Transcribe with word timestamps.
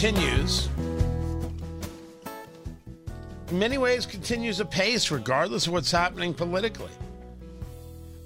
continues. 0.00 0.66
In 3.50 3.58
many 3.58 3.76
ways, 3.76 4.06
continues 4.06 4.58
apace 4.58 5.10
regardless 5.10 5.66
of 5.66 5.74
what's 5.74 5.90
happening 5.90 6.32
politically. 6.32 6.92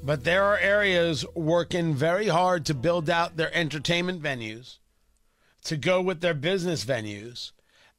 But 0.05 0.23
there 0.23 0.45
are 0.45 0.59
areas 0.59 1.24
working 1.34 1.92
very 1.92 2.28
hard 2.28 2.64
to 2.66 2.74
build 2.74 3.10
out 3.10 3.37
their 3.37 3.52
entertainment 3.52 4.23
venues, 4.23 4.78
to 5.64 5.77
go 5.77 6.00
with 6.00 6.20
their 6.20 6.33
business 6.33 6.84
venues, 6.84 7.50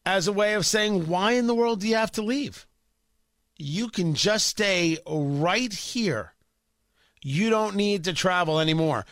as 0.05 0.26
a 0.26 0.34
way 0.34 0.53
of 0.53 0.65
saying, 0.65 1.07
why 1.07 1.34
in 1.34 1.48
the 1.48 1.55
world 1.55 1.81
do 1.81 1.89
you 1.89 1.95
have 1.95 2.13
to 2.13 2.21
leave? 2.21 2.65
You 3.57 3.89
can 3.89 4.13
just 4.13 4.48
stay 4.48 4.99
right 5.05 5.73
here. 5.73 6.31
You 7.21 7.49
don't 7.49 7.76
need 7.76 8.05
to 8.05 8.13
travel 8.13 8.62
anymore. 8.62 9.05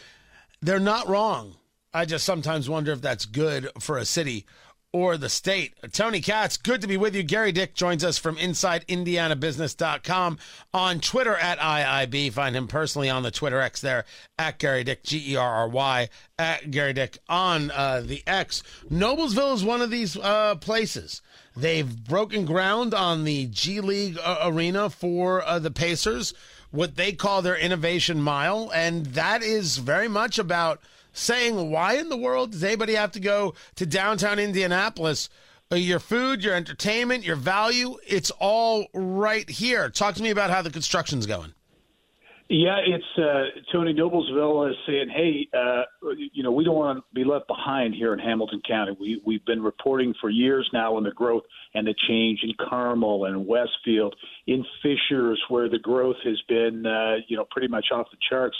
They're 0.61 0.79
not 0.79 1.09
wrong. 1.09 1.57
I 1.93 2.05
just 2.05 2.25
sometimes 2.25 2.69
wonder 2.69 2.91
if 2.91 3.01
that's 3.01 3.25
good 3.25 3.69
for 3.79 3.97
a 3.97 4.05
city 4.05 4.45
or 4.93 5.17
the 5.17 5.27
state. 5.27 5.73
Tony 5.91 6.21
Katz, 6.21 6.55
good 6.55 6.79
to 6.81 6.87
be 6.87 6.97
with 6.97 7.15
you. 7.15 7.23
Gerry 7.23 7.51
Dick 7.51 7.73
joins 7.73 8.03
us 8.03 8.19
from 8.19 8.37
InsideIndianaBusiness.com 8.37 10.37
on 10.71 10.99
Twitter 10.99 11.35
at 11.35 11.57
IIB. 11.57 12.31
Find 12.31 12.55
him 12.55 12.67
personally 12.67 13.09
on 13.09 13.23
the 13.23 13.31
Twitter 13.31 13.59
X 13.59 13.81
there 13.81 14.05
at 14.37 14.59
Gerry 14.59 14.83
Dick, 14.83 15.03
G 15.03 15.33
E 15.33 15.35
R 15.35 15.55
R 15.55 15.67
Y, 15.67 16.09
at 16.37 16.69
Gerry 16.69 16.93
Dick 16.93 17.17
on 17.27 17.71
uh, 17.71 18.03
the 18.05 18.21
X. 18.27 18.61
Noblesville 18.89 19.55
is 19.55 19.65
one 19.65 19.81
of 19.81 19.89
these 19.89 20.15
uh, 20.15 20.55
places. 20.55 21.23
They've 21.57 22.03
broken 22.05 22.45
ground 22.45 22.93
on 22.93 23.23
the 23.23 23.47
G 23.47 23.81
League 23.81 24.19
uh, 24.23 24.41
arena 24.43 24.91
for 24.91 25.43
uh, 25.43 25.57
the 25.57 25.71
Pacers, 25.71 26.35
what 26.69 26.95
they 26.95 27.13
call 27.13 27.41
their 27.41 27.57
innovation 27.57 28.21
mile. 28.21 28.71
And 28.73 29.07
that 29.07 29.41
is 29.41 29.77
very 29.77 30.07
much 30.07 30.37
about 30.37 30.79
saying, 31.13 31.71
why 31.71 31.93
in 31.93 32.09
the 32.09 32.17
world 32.17 32.51
does 32.51 32.63
anybody 32.63 32.95
have 32.95 33.11
to 33.13 33.19
go 33.19 33.53
to 33.75 33.85
downtown 33.85 34.39
Indianapolis? 34.39 35.29
Uh, 35.71 35.75
your 35.75 35.99
food, 35.99 36.43
your 36.43 36.53
entertainment, 36.53 37.23
your 37.23 37.35
value, 37.35 37.95
it's 38.05 38.31
all 38.31 38.87
right 38.93 39.49
here. 39.49 39.89
Talk 39.89 40.15
to 40.15 40.23
me 40.23 40.29
about 40.29 40.49
how 40.49 40.61
the 40.61 40.69
construction's 40.69 41.25
going. 41.25 41.53
Yeah, 42.49 42.77
it's 42.85 43.03
uh, 43.17 43.61
Tony 43.71 43.93
Noblesville 43.93 44.69
is 44.69 44.75
saying, 44.85 45.09
"Hey, 45.09 45.47
uh, 45.57 45.83
you 46.31 46.43
know, 46.43 46.51
we 46.51 46.63
don't 46.65 46.75
want 46.75 46.99
to 46.99 47.03
be 47.13 47.23
left 47.23 47.47
behind 47.47 47.95
here 47.95 48.13
in 48.13 48.19
Hamilton 48.19 48.61
County. 48.67 48.95
We 48.99 49.21
we've 49.25 49.43
been 49.45 49.63
reporting 49.63 50.13
for 50.19 50.29
years 50.29 50.69
now 50.73 50.97
on 50.97 51.03
the 51.03 51.11
growth 51.11 51.43
and 51.73 51.87
the 51.87 51.95
change 52.07 52.41
in 52.43 52.53
Carmel 52.69 53.25
and 53.25 53.47
Westfield, 53.47 54.15
in 54.45 54.65
Fishers, 54.83 55.41
where 55.47 55.69
the 55.69 55.79
growth 55.79 56.17
has 56.25 56.39
been, 56.49 56.85
uh, 56.85 57.15
you 57.27 57.37
know, 57.37 57.45
pretty 57.49 57.69
much 57.69 57.85
off 57.91 58.07
the 58.11 58.17
charts." 58.29 58.57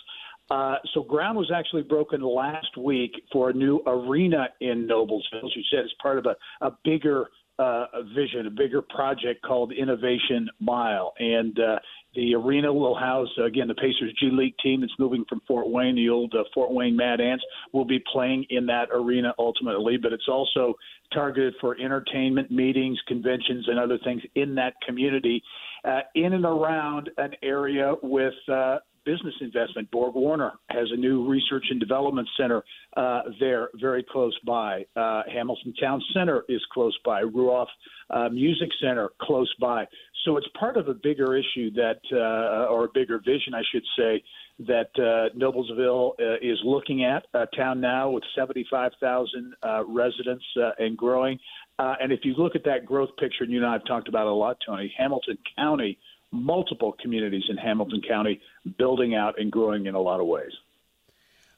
Uh, 0.50 0.76
so 0.94 1.02
ground 1.04 1.38
was 1.38 1.52
actually 1.56 1.84
broken 1.84 2.22
last 2.22 2.78
week 2.78 3.12
for 3.32 3.50
a 3.50 3.54
new 3.54 3.82
arena 3.88 4.48
in 4.60 4.88
Noblesville. 4.88 5.46
As 5.46 5.56
you 5.56 5.64
said, 5.72 5.80
it's 5.80 5.94
part 6.02 6.18
of 6.18 6.26
a, 6.26 6.36
a 6.66 6.72
bigger 6.84 7.28
uh, 7.60 7.86
vision, 8.16 8.48
a 8.48 8.50
bigger 8.50 8.82
project 8.82 9.42
called 9.44 9.72
Innovation 9.72 10.50
Mile. 10.60 11.14
And 11.20 11.58
uh, 11.60 11.78
the 12.16 12.36
arena 12.36 12.74
will 12.74 12.96
house, 12.96 13.30
again, 13.44 13.68
the 13.68 13.76
Pacers 13.76 14.14
G 14.20 14.30
League 14.32 14.56
team 14.62 14.82
that's 14.82 14.94
moving 15.00 15.24
from 15.30 15.42
Fort 15.48 15.70
Wayne. 15.70 15.96
The 15.96 16.10
old 16.10 16.34
uh, 16.34 16.44
Fort 16.54 16.72
Wayne 16.72 16.96
Mad 16.96 17.22
Ants 17.22 17.44
will 17.72 17.86
be 17.86 18.04
playing 18.12 18.46
in 18.50 18.66
that 18.68 18.90
arena 18.92 19.34
ultimately, 19.38 19.98
but 19.98 20.14
it's 20.14 20.28
also 20.28 20.74
targeted 21.14 21.54
for 21.62 21.80
entertainment, 21.80 22.52
meetings, 22.52 23.00
conventions, 23.08 23.68
and 23.68 23.80
other 23.80 24.00
things 24.04 24.22
in 24.36 24.56
that 24.56 24.74
community, 24.86 25.42
uh, 25.86 26.02
in 26.16 26.34
and 26.34 26.46
around 26.46 27.12
an 27.18 27.34
area 27.44 27.94
with 28.02 28.34
uh, 28.52 28.78
business 29.06 29.34
investment. 29.42 29.90
Borg 29.92 30.16
Warner 30.16 30.54
has 30.70 30.88
a 30.92 30.98
new 30.98 31.28
research 31.28 31.66
and 31.70 31.80
development 31.80 32.28
center 32.38 32.64
uh, 32.96 33.22
there, 33.40 33.70
very 33.80 34.04
close 34.04 34.38
by. 34.46 34.86
Uh, 34.96 35.24
Hamilton 35.32 35.74
Town 35.80 36.02
Center 36.14 36.44
is 36.50 36.62
close 36.72 36.98
by. 37.06 37.22
Ruoff 37.24 37.68
uh, 38.10 38.30
Music 38.30 38.70
Center 38.82 39.10
close 39.22 39.54
by. 39.60 39.86
So 40.26 40.38
it's 40.38 40.48
part 40.58 40.78
of 40.78 40.88
a 40.88 40.94
bigger 40.94 41.36
issue 41.36 41.72
that, 41.72 42.00
uh, 42.12 42.72
or 42.72 42.86
a 42.86 42.90
bigger 42.94 43.20
vision, 43.20 43.54
I 43.54 43.62
should 43.72 43.84
say, 43.98 44.24
that 44.60 44.90
uh, 44.98 45.36
Noblesville 45.38 46.12
uh, 46.20 46.36
is 46.42 46.60
looking 46.64 47.04
at. 47.04 47.26
A 47.34 47.48
town 47.58 47.82
now 47.82 48.10
with 48.12 48.24
75,000 48.36 49.54
uh, 49.64 49.84
residents 49.86 50.46
and 50.78 50.96
growing. 50.96 51.40
And 51.80 52.12
if 52.14 52.20
you 52.24 52.34
look 52.36 52.56
at 52.56 52.64
that 52.66 52.86
growth 52.86 53.10
picture, 53.18 53.44
and 53.44 53.52
you 53.52 53.58
and 53.58 53.68
I 53.68 53.74
have 53.74 53.86
talked 53.86 54.08
about 54.08 54.28
it 54.28 54.32
a 54.32 54.36
lot, 54.36 54.58
Tony, 54.66 54.94
Hamilton 54.98 55.38
County 55.58 55.98
multiple 56.34 56.96
communities 57.02 57.44
in 57.48 57.58
Hamilton 57.58 58.02
County 58.08 58.42
building 58.78 59.16
out 59.16 59.40
and 59.40 59.52
growing 59.52 59.86
in 59.86 59.96
a 59.96 60.00
lot 60.00 60.20
of 60.20 60.26
ways. 60.26 60.52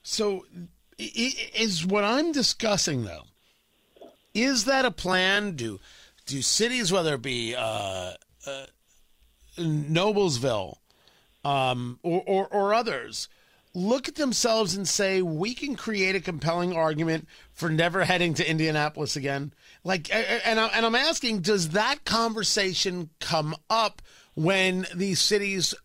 So, 0.04 0.46
is 0.98 1.86
what 1.86 2.04
I'm 2.04 2.32
discussing 2.32 3.06
though? 3.06 3.24
Is 4.34 4.66
that 4.66 4.86
a 4.86 4.92
plan? 4.92 5.54
Do 5.54 5.80
do 6.26 6.42
cities, 6.42 6.92
whether 6.92 7.16
it 7.16 7.22
be 7.22 7.56
uh, 7.56 8.14
uh, 8.46 8.66
Noblesville 9.58 10.78
um, 11.44 12.00
or, 12.04 12.24
or, 12.26 12.48
or 12.48 12.74
others, 12.74 13.30
look 13.76 14.08
at 14.08 14.16
themselves 14.16 14.76
and 14.76 14.88
say 14.88 15.22
we 15.22 15.54
can 15.54 15.76
create 15.76 16.16
a 16.16 16.22
compelling 16.22 16.76
argument 16.76 17.28
for 17.52 17.70
never 17.70 18.06
heading 18.06 18.34
to 18.36 18.50
Indianapolis 18.50 19.16
again? 19.16 19.54
Like, 19.84 20.10
and, 20.14 20.60
I'm 20.60 20.96
asking, 20.96 21.42
does 21.42 21.70
that 21.70 22.06
conversation 22.06 23.10
come 23.20 23.56
up 23.70 24.02
when 24.34 24.88
these 24.96 25.20
cities 25.20 25.76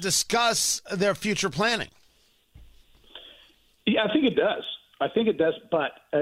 discuss 0.00 0.82
their 0.92 1.14
future 1.14 1.50
planning? 1.50 1.88
Yeah, 3.86 4.04
I 4.08 4.12
think 4.12 4.24
it 4.24 4.36
does. 4.36 4.64
I 5.00 5.08
think 5.08 5.26
it 5.26 5.36
does, 5.36 5.54
but 5.72 5.90
uh, 6.12 6.20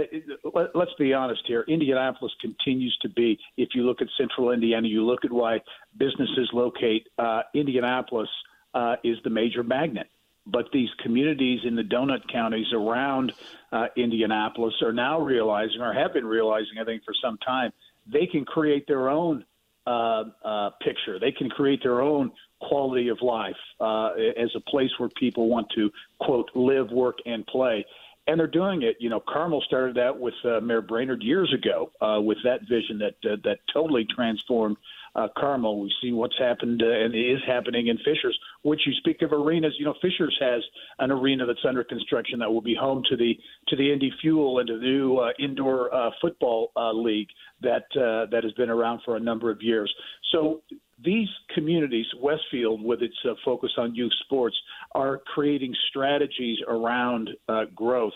let, 0.54 0.74
us 0.74 0.88
be 0.98 1.12
honest 1.12 1.42
here. 1.46 1.66
Indianapolis 1.68 2.32
continues 2.40 2.96
to 3.02 3.10
be, 3.10 3.38
if 3.58 3.70
you 3.74 3.82
look 3.82 4.00
at 4.00 4.08
central 4.18 4.52
Indiana, 4.52 4.88
you 4.88 5.04
look 5.04 5.24
at 5.24 5.30
why 5.30 5.60
businesses 5.98 6.48
locate, 6.54 7.06
uh, 7.18 7.42
Indianapolis 7.54 8.30
uh, 8.72 8.96
is 9.04 9.18
the 9.22 9.28
major 9.28 9.62
magnet. 9.62 10.06
But 10.50 10.66
these 10.72 10.88
communities 11.02 11.60
in 11.64 11.76
the 11.76 11.82
donut 11.82 12.26
counties 12.32 12.72
around 12.72 13.32
uh, 13.72 13.86
Indianapolis 13.96 14.74
are 14.82 14.92
now 14.92 15.20
realizing, 15.20 15.80
or 15.80 15.92
have 15.92 16.12
been 16.12 16.26
realizing, 16.26 16.78
I 16.80 16.84
think, 16.84 17.04
for 17.04 17.14
some 17.22 17.38
time, 17.38 17.72
they 18.06 18.26
can 18.26 18.44
create 18.44 18.86
their 18.86 19.08
own 19.08 19.44
uh, 19.86 20.24
uh, 20.44 20.70
picture. 20.82 21.18
They 21.18 21.32
can 21.32 21.48
create 21.48 21.82
their 21.82 22.00
own 22.00 22.32
quality 22.60 23.08
of 23.08 23.22
life 23.22 23.56
uh, 23.80 24.10
as 24.36 24.50
a 24.54 24.60
place 24.60 24.90
where 24.98 25.08
people 25.08 25.48
want 25.48 25.68
to 25.74 25.90
quote 26.20 26.50
live, 26.54 26.90
work, 26.90 27.18
and 27.26 27.46
play. 27.46 27.84
And 28.26 28.38
they're 28.38 28.46
doing 28.46 28.82
it. 28.82 28.96
You 29.00 29.08
know, 29.08 29.20
Carmel 29.20 29.62
started 29.62 29.98
out 29.98 30.20
with 30.20 30.34
uh, 30.44 30.60
Mayor 30.60 30.82
Brainard 30.82 31.22
years 31.22 31.52
ago 31.52 31.90
uh, 32.00 32.20
with 32.20 32.38
that 32.44 32.60
vision 32.68 32.98
that 32.98 33.14
that 33.22 33.58
totally 33.72 34.04
transformed 34.04 34.76
uh, 35.14 35.28
Carmel. 35.36 35.80
We've 35.80 35.90
seen 36.02 36.16
what's 36.16 36.38
happened 36.38 36.82
uh, 36.82 36.90
and 36.90 37.14
is 37.14 37.40
happening 37.46 37.88
in 37.88 37.98
Fishers. 37.98 38.38
Which 38.62 38.80
you 38.86 38.92
speak 38.98 39.22
of 39.22 39.32
arenas, 39.32 39.74
you 39.78 39.84
know, 39.84 39.94
Fishers 40.02 40.36
has 40.40 40.62
an 40.98 41.10
arena 41.10 41.46
that's 41.46 41.64
under 41.66 41.84
construction 41.84 42.38
that 42.40 42.50
will 42.50 42.60
be 42.60 42.74
home 42.74 43.02
to 43.10 43.16
the 43.16 43.34
to 43.68 43.76
the 43.76 43.92
Indy 43.92 44.12
Fuel 44.20 44.58
and 44.58 44.68
to 44.68 44.78
the 44.78 44.84
new 44.84 45.16
uh, 45.16 45.30
indoor 45.38 45.92
uh, 45.94 46.10
football 46.20 46.72
uh, 46.76 46.92
league 46.92 47.28
that 47.62 47.84
uh, 47.96 48.30
that 48.30 48.40
has 48.42 48.52
been 48.52 48.70
around 48.70 49.00
for 49.04 49.16
a 49.16 49.20
number 49.20 49.50
of 49.50 49.62
years. 49.62 49.92
So 50.32 50.62
these 51.02 51.28
communities, 51.54 52.06
Westfield, 52.20 52.82
with 52.82 53.02
its 53.02 53.16
uh, 53.24 53.34
focus 53.44 53.70
on 53.78 53.94
youth 53.94 54.12
sports, 54.24 54.56
are 54.94 55.18
creating 55.34 55.74
strategies 55.88 56.58
around 56.68 57.30
uh, 57.48 57.64
growth 57.74 58.12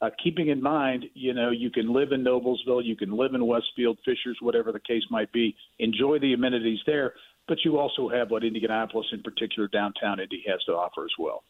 uh, 0.00 0.10
keeping 0.22 0.48
in 0.48 0.62
mind, 0.62 1.06
you 1.14 1.34
know, 1.34 1.50
you 1.50 1.70
can 1.70 1.92
live 1.92 2.12
in 2.12 2.22
Noblesville, 2.22 2.84
you 2.84 2.94
can 2.94 3.16
live 3.16 3.34
in 3.34 3.44
Westfield, 3.46 3.98
Fishers, 4.04 4.38
whatever 4.40 4.70
the 4.70 4.78
case 4.80 5.02
might 5.10 5.32
be, 5.32 5.56
enjoy 5.78 6.20
the 6.20 6.34
amenities 6.34 6.78
there, 6.86 7.14
but 7.48 7.58
you 7.64 7.78
also 7.78 8.08
have 8.08 8.30
what 8.30 8.44
Indianapolis, 8.44 9.08
in 9.12 9.22
particular, 9.22 9.66
downtown 9.68 10.20
Indy, 10.20 10.44
has 10.46 10.62
to 10.64 10.72
offer 10.72 11.04
as 11.04 11.12
well. 11.18 11.42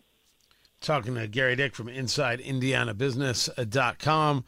Talking 0.80 1.16
to 1.16 1.26
Gerry 1.28 1.56
Dick 1.56 1.74
from 1.74 1.88
InsideIndianaBusiness.com 1.88 4.44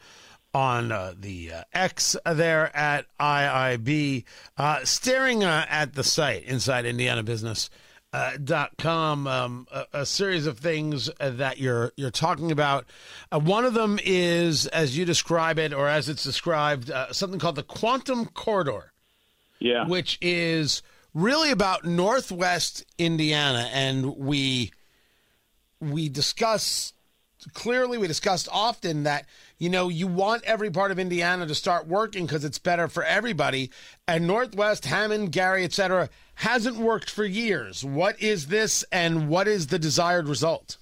on 0.53 0.91
uh, 0.91 1.13
the 1.17 1.53
uh, 1.53 1.63
X 1.73 2.17
there 2.25 2.75
at 2.75 3.05
IIB, 3.19 4.25
uh, 4.57 4.83
staring 4.83 5.43
uh, 5.43 5.65
at 5.69 5.93
the 5.93 6.03
site 6.03 6.43
inside 6.43 6.85
Indiana 6.85 7.23
Business. 7.23 7.69
Uh, 8.13 8.35
dot 8.43 8.71
com 8.77 9.25
um, 9.25 9.65
a, 9.71 9.85
a, 9.93 10.05
series 10.05 10.45
of 10.45 10.59
things 10.59 11.09
that 11.21 11.59
you're 11.59 11.93
you're 11.95 12.11
talking 12.11 12.51
about. 12.51 12.85
Uh, 13.31 13.39
one 13.39 13.63
of 13.63 13.73
them 13.73 13.97
is, 14.03 14.67
as 14.67 14.97
you 14.97 15.05
describe 15.05 15.57
it, 15.57 15.71
or 15.73 15.87
as 15.87 16.09
it's 16.09 16.21
described, 16.21 16.91
uh, 16.91 17.13
something 17.13 17.39
called 17.39 17.55
the 17.55 17.63
Quantum 17.63 18.25
Corridor. 18.25 18.91
Yeah, 19.59 19.87
which 19.87 20.17
is 20.21 20.83
really 21.13 21.51
about 21.51 21.85
Northwest 21.85 22.83
Indiana, 22.97 23.69
and 23.71 24.17
we 24.17 24.73
we 25.79 26.09
discuss 26.09 26.91
clearly 27.53 27.97
we 27.97 28.07
discussed 28.07 28.47
often 28.51 29.03
that 29.03 29.25
you 29.57 29.69
know 29.69 29.89
you 29.89 30.07
want 30.07 30.43
every 30.43 30.69
part 30.69 30.91
of 30.91 30.99
indiana 30.99 31.45
to 31.45 31.55
start 31.55 31.87
working 31.87 32.25
because 32.25 32.45
it's 32.45 32.59
better 32.59 32.87
for 32.87 33.03
everybody. 33.03 33.71
And 34.07 34.27
northwest 34.27 34.85
hammond 34.85 35.31
gary 35.31 35.63
etc 35.63 36.09
hasn't 36.35 36.77
worked 36.77 37.09
for 37.09 37.23
years. 37.23 37.85
What 37.85 38.19
is 38.21 38.47
this 38.47 38.83
and 38.91 39.29
what 39.29 39.47
is 39.47 39.67
the 39.67 39.79
desired 39.79 40.27
result 40.27 40.77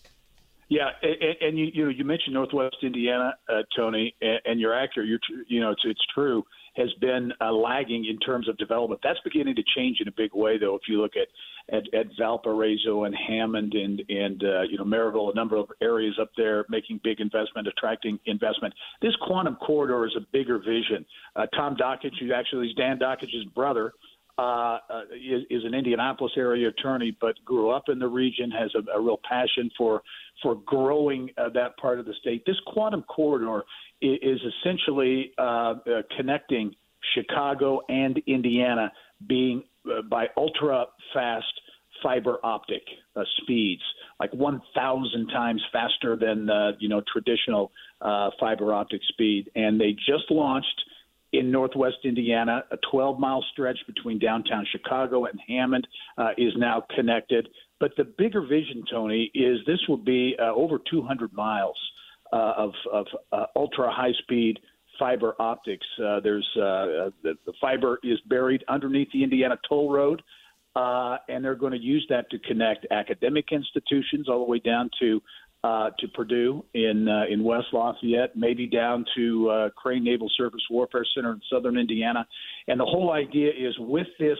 yeah 0.69 0.89
and, 1.01 1.35
and 1.41 1.59
you 1.59 1.67
you 1.73 1.83
know 1.83 1.89
you 1.89 2.03
mentioned 2.03 2.33
northwest 2.33 2.77
indiana 2.81 3.33
uh, 3.49 3.61
tony 3.75 4.15
and, 4.21 4.39
and, 4.45 4.59
you're 4.59 4.73
accurate 4.73 5.07
you're 5.07 5.19
you 5.47 5.59
know 5.59 5.71
it's 5.71 5.81
it's 5.83 6.01
true 6.13 6.43
has 6.79 6.91
been 7.01 7.31
uh, 7.41 7.51
lagging 7.51 8.05
in 8.05 8.17
terms 8.19 8.47
of 8.47 8.57
development. 8.57 9.01
That's 9.03 9.19
beginning 9.23 9.55
to 9.55 9.63
change 9.75 9.97
in 10.01 10.07
a 10.07 10.11
big 10.15 10.31
way, 10.33 10.57
though. 10.57 10.75
If 10.75 10.83
you 10.87 11.01
look 11.01 11.13
at 11.15 11.27
at, 11.75 11.83
at 11.93 12.07
Valparaiso 12.17 13.03
and 13.03 13.15
Hammond 13.15 13.73
and 13.73 14.01
and 14.09 14.43
uh, 14.43 14.61
you 14.63 14.77
know 14.77 14.85
Merrillville, 14.85 15.31
a 15.31 15.35
number 15.35 15.57
of 15.57 15.69
areas 15.81 16.17
up 16.21 16.31
there 16.37 16.65
making 16.69 17.01
big 17.03 17.19
investment, 17.19 17.67
attracting 17.67 18.19
investment. 18.25 18.73
This 19.01 19.15
quantum 19.27 19.55
corridor 19.55 20.05
is 20.05 20.13
a 20.17 20.25
bigger 20.31 20.57
vision. 20.57 21.05
Uh, 21.35 21.45
Tom 21.55 21.75
Dakich, 21.75 22.17
who 22.19 22.33
actually 22.33 22.67
is 22.67 22.75
Dan 22.75 22.97
Dakich's 22.97 23.45
brother. 23.53 23.93
Uh, 24.39 24.79
uh, 24.89 25.01
is, 25.13 25.43
is 25.49 25.65
an 25.65 25.73
Indianapolis 25.73 26.31
area 26.37 26.69
attorney, 26.69 27.13
but 27.19 27.35
grew 27.43 27.71
up 27.71 27.89
in 27.89 27.99
the 27.99 28.07
region, 28.07 28.49
has 28.51 28.71
a, 28.73 28.97
a 28.97 29.01
real 29.01 29.19
passion 29.27 29.69
for 29.77 30.01
for 30.41 30.55
growing 30.65 31.29
uh, 31.37 31.49
that 31.49 31.75
part 31.75 31.99
of 31.99 32.05
the 32.05 32.13
state. 32.21 32.45
This 32.45 32.55
quantum 32.67 33.03
corridor 33.03 33.65
is 34.01 34.39
essentially 34.63 35.33
uh, 35.37 35.41
uh, 35.41 35.75
connecting 36.15 36.73
Chicago 37.15 37.81
and 37.89 38.17
Indiana, 38.27 38.93
being 39.27 39.63
uh, 39.85 40.03
by 40.09 40.27
ultra 40.37 40.85
fast 41.13 41.45
fiber 42.01 42.37
optic 42.41 42.83
uh, 43.17 43.23
speeds, 43.41 43.81
like 44.21 44.33
1,000 44.33 45.27
times 45.27 45.61
faster 45.73 46.15
than 46.15 46.49
uh, 46.49 46.71
you 46.79 46.87
know 46.87 47.01
traditional 47.11 47.73
uh, 47.99 48.29
fiber 48.39 48.73
optic 48.73 49.01
speed. 49.09 49.49
And 49.55 49.81
they 49.81 49.91
just 49.91 50.29
launched 50.29 50.81
in 51.33 51.51
Northwest 51.51 51.97
Indiana 52.03 52.63
a 52.71 52.77
12 52.91 53.19
mile 53.19 53.43
stretch 53.51 53.77
between 53.87 54.19
downtown 54.19 54.65
Chicago 54.71 55.25
and 55.25 55.39
Hammond 55.47 55.87
is 56.37 56.53
now 56.57 56.83
connected. 56.95 57.47
But 57.79 57.91
the 57.95 58.03
bigger 58.03 58.41
vision, 58.41 58.83
Tony, 58.91 59.31
is 59.33 59.59
this 59.65 59.79
will 59.87 59.97
be 59.97 60.35
over 60.39 60.79
200 60.89 61.31
miles 61.33 61.77
uh, 62.31 62.53
of, 62.57 62.73
of 62.91 63.07
uh, 63.31 63.45
ultra 63.55 63.91
high 63.91 64.13
speed 64.21 64.59
fiber 64.99 65.33
optics. 65.39 65.87
Uh, 65.97 66.19
there's 66.19 66.47
uh, 66.57 67.09
the, 67.23 67.33
the 67.47 67.53
fiber 67.59 67.99
is 68.03 68.19
buried 68.27 68.63
underneath 68.67 69.07
the 69.11 69.23
Indiana 69.23 69.57
Toll 69.67 69.91
Road, 69.91 70.21
uh, 70.75 71.17
and 71.27 71.43
they're 71.43 71.55
going 71.55 71.71
to 71.71 71.79
use 71.79 72.05
that 72.09 72.29
to 72.29 72.37
connect 72.39 72.85
academic 72.91 73.45
institutions 73.51 74.29
all 74.29 74.45
the 74.45 74.51
way 74.51 74.59
down 74.59 74.91
to 74.99 75.21
uh, 75.63 75.89
to 75.99 76.07
Purdue 76.09 76.63
in 76.73 77.07
uh, 77.07 77.23
in 77.29 77.43
West 77.43 77.67
Lafayette, 77.73 78.35
maybe 78.35 78.65
down 78.65 79.05
to 79.15 79.49
uh, 79.49 79.69
Crane 79.71 80.03
Naval 80.03 80.29
Surface 80.37 80.61
Warfare 80.69 81.05
Center 81.15 81.33
in 81.33 81.41
southern 81.51 81.77
Indiana. 81.77 82.25
And 82.67 82.79
the 82.79 82.85
whole 82.85 83.11
idea 83.11 83.49
is 83.49 83.75
with 83.79 84.07
this 84.19 84.37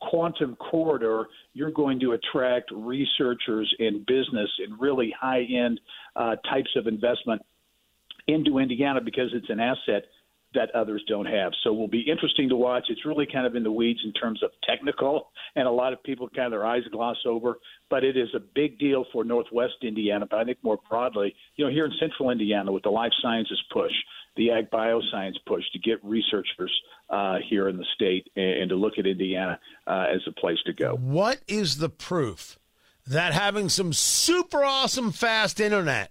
quantum 0.00 0.56
corridor, 0.56 1.26
you're 1.54 1.70
going 1.70 2.00
to 2.00 2.12
attract 2.12 2.70
researchers 2.72 3.72
and 3.78 4.04
business 4.06 4.50
and 4.58 4.78
really 4.80 5.14
high 5.18 5.42
end 5.42 5.80
uh, 6.16 6.36
types 6.50 6.70
of 6.76 6.86
investment 6.86 7.42
into 8.26 8.58
Indiana 8.58 9.00
because 9.00 9.30
it's 9.32 9.48
an 9.50 9.60
asset 9.60 10.04
that 10.56 10.74
others 10.74 11.04
don't 11.08 11.26
have. 11.26 11.52
So 11.62 11.72
will 11.72 11.88
be 11.88 12.00
interesting 12.00 12.48
to 12.48 12.56
watch. 12.56 12.86
It's 12.88 13.06
really 13.06 13.26
kind 13.30 13.46
of 13.46 13.54
in 13.54 13.62
the 13.62 13.70
weeds 13.70 14.00
in 14.04 14.12
terms 14.12 14.42
of 14.42 14.50
technical, 14.68 15.28
and 15.54 15.68
a 15.68 15.70
lot 15.70 15.92
of 15.92 16.02
people 16.02 16.28
kind 16.28 16.46
of 16.46 16.52
their 16.52 16.66
eyes 16.66 16.82
gloss 16.90 17.16
over. 17.24 17.58
But 17.88 18.02
it 18.02 18.16
is 18.16 18.28
a 18.34 18.40
big 18.40 18.78
deal 18.78 19.04
for 19.12 19.24
Northwest 19.24 19.74
Indiana. 19.82 20.26
But 20.28 20.40
I 20.40 20.44
think 20.44 20.58
more 20.62 20.80
broadly, 20.88 21.34
you 21.54 21.64
know, 21.64 21.70
here 21.70 21.84
in 21.84 21.92
Central 22.00 22.30
Indiana 22.30 22.72
with 22.72 22.82
the 22.82 22.90
life 22.90 23.12
sciences 23.22 23.62
push, 23.72 23.92
the 24.36 24.50
ag 24.50 24.70
bioscience 24.70 25.36
push 25.46 25.62
to 25.72 25.78
get 25.78 26.04
researchers 26.04 26.72
uh, 27.10 27.36
here 27.48 27.68
in 27.68 27.76
the 27.76 27.86
state 27.94 28.28
and, 28.36 28.62
and, 28.62 28.68
to 28.70 28.76
look 28.76 28.94
at 28.98 29.06
Indiana 29.06 29.58
uh, 29.86 30.06
as 30.12 30.20
a 30.26 30.32
place 30.32 30.58
to 30.66 30.72
go. 30.72 30.96
What 30.96 31.40
is 31.46 31.78
the 31.78 31.88
proof 31.88 32.58
that 33.06 33.32
having 33.32 33.68
some 33.68 33.92
super 33.92 34.64
awesome 34.64 35.12
fast 35.12 35.60
internet 35.60 36.10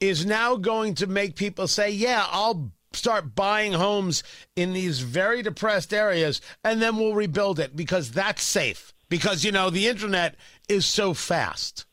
is 0.00 0.26
now 0.26 0.56
going 0.56 0.94
to 0.96 1.06
make 1.06 1.36
people 1.36 1.68
say, 1.68 1.90
yeah, 1.90 2.26
I'll 2.30 2.72
start 2.94 3.34
buying 3.34 3.72
homes 3.72 4.22
in 4.56 4.72
these 4.72 5.00
very 5.00 5.42
depressed 5.42 5.92
areas 5.92 6.40
and 6.62 6.80
then 6.80 6.96
we'll 6.96 7.14
rebuild 7.14 7.58
it 7.58 7.76
because 7.76 8.10
that's 8.10 8.42
safe. 8.42 8.92
Because 9.08 9.44
you 9.44 9.52
know 9.52 9.70
the 9.70 9.86
internet 9.86 10.34
is 10.68 10.86
so 10.86 11.14
fast. 11.14 11.84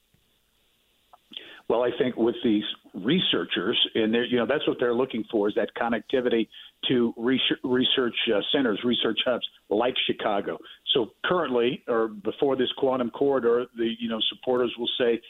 Well 1.67 1.83
i 1.83 1.91
think 1.97 2.17
with 2.17 2.35
these 2.43 2.63
researchers 2.93 3.79
and 3.95 4.13
you 4.29 4.37
know 4.37 4.45
that's 4.45 4.67
what 4.67 4.77
they're 4.79 4.93
looking 4.93 5.23
for 5.31 5.47
is 5.47 5.55
that 5.55 5.69
connectivity 5.79 6.47
to 6.89 7.13
research, 7.15 7.59
research 7.63 8.15
uh, 8.35 8.41
centers 8.51 8.79
research 8.83 9.19
hubs 9.25 9.47
like 9.69 9.93
chicago. 10.07 10.57
So 10.93 11.11
currently 11.25 11.83
or 11.87 12.09
before 12.09 12.55
this 12.55 12.71
quantum 12.77 13.09
corridor 13.11 13.65
the 13.77 13.93
you 13.99 14.09
know 14.09 14.19
supporters 14.29 14.73
will 14.77 14.89
say 14.99 15.21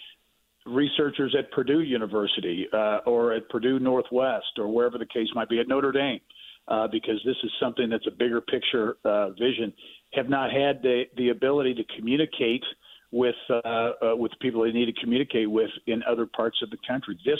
researchers 0.65 1.35
at 1.37 1.51
Purdue 1.51 1.81
University 1.81 2.67
uh, 2.71 2.99
or 3.05 3.33
at 3.33 3.49
Purdue 3.49 3.79
Northwest 3.79 4.57
or 4.57 4.67
wherever 4.67 4.97
the 4.97 5.05
case 5.05 5.27
might 5.33 5.49
be 5.49 5.59
at 5.59 5.67
Notre 5.67 5.91
Dame, 5.91 6.19
uh, 6.67 6.87
because 6.87 7.21
this 7.25 7.35
is 7.43 7.51
something 7.59 7.89
that's 7.89 8.07
a 8.07 8.11
bigger 8.11 8.41
picture 8.41 8.97
uh, 9.03 9.29
vision, 9.31 9.73
have 10.13 10.29
not 10.29 10.51
had 10.51 10.81
the, 10.81 11.03
the 11.17 11.29
ability 11.29 11.73
to 11.73 11.83
communicate 11.97 12.63
with 13.11 13.35
uh, 13.49 13.57
uh, 13.57 14.15
with 14.15 14.31
people 14.39 14.63
they 14.63 14.71
need 14.71 14.85
to 14.85 15.01
communicate 15.01 15.49
with 15.49 15.69
in 15.85 16.01
other 16.09 16.25
parts 16.25 16.57
of 16.63 16.69
the 16.69 16.77
country. 16.87 17.19
This 17.25 17.39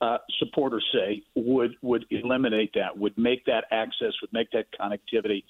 uh, 0.00 0.18
supporters 0.40 0.84
say 0.92 1.22
would 1.36 1.76
would 1.80 2.04
eliminate 2.10 2.72
that, 2.74 2.98
would 2.98 3.16
make 3.16 3.44
that 3.44 3.64
access, 3.70 4.12
would 4.20 4.32
make 4.32 4.50
that 4.50 4.66
connectivity 4.80 5.44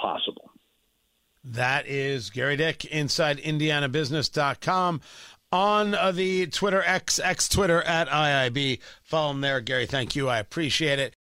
possible. 0.00 0.50
That 1.44 1.88
is 1.88 2.30
Gerry 2.30 2.56
Dick 2.56 2.84
inside 2.84 3.38
IndianaBusiness.com 3.38 5.00
on 5.52 5.94
the 6.14 6.46
Twitter 6.46 6.82
X 6.82 7.20
X 7.20 7.48
Twitter 7.48 7.82
at 7.82 8.08
IIB. 8.08 8.80
Follow 9.02 9.32
him 9.32 9.42
there, 9.42 9.60
Gerry. 9.60 9.86
Thank 9.86 10.16
you. 10.16 10.28
I 10.28 10.38
appreciate 10.38 10.98
it. 10.98 11.10